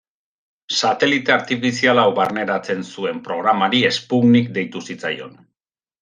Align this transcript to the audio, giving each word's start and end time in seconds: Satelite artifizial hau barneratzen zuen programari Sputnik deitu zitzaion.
Satelite 0.77 1.33
artifizial 1.33 2.01
hau 2.03 2.07
barneratzen 2.19 2.81
zuen 2.95 3.19
programari 3.27 3.81
Sputnik 3.99 4.49
deitu 4.57 4.83
zitzaion. 4.87 5.37